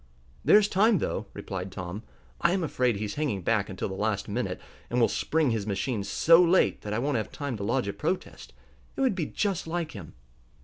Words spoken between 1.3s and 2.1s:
replied Tom.